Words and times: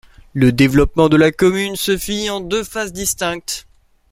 Le 0.33 0.51
développement 0.51 1.09
de 1.09 1.15
la 1.15 1.31
commune 1.31 1.75
se 1.75 1.95
fit 1.95 2.31
en 2.31 2.41
deux 2.41 2.63
phases 2.63 2.91
distinctes. 2.91 3.67